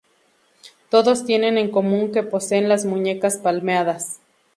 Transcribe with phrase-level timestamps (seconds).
[0.89, 4.19] Todos tienen en común que poseen las muñecas palmeadas.